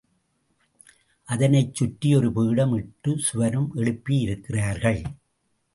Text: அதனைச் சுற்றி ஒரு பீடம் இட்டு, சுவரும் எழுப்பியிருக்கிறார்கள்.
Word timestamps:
அதனைச் 1.23 1.75
சுற்றி 1.75 2.15
ஒரு 2.15 2.33
பீடம் 2.33 2.73
இட்டு, 2.73 3.17
சுவரும் 3.19 3.75
எழுப்பியிருக்கிறார்கள். 3.75 5.03